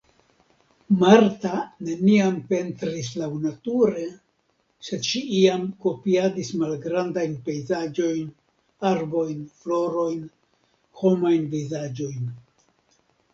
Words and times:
Marta 1.01 1.57
neniam 1.89 2.37
pentris 2.53 3.09
laŭnature, 3.23 4.05
sed 4.89 5.05
ŝi 5.11 5.21
iam 5.41 5.67
kopiadis 5.85 6.49
malgrandajn 6.65 7.37
pejzaĝojn, 7.49 8.33
arbojn, 8.95 9.47
florojn, 9.63 10.27
homajn 11.05 11.47
vizaĝojn. 11.57 12.35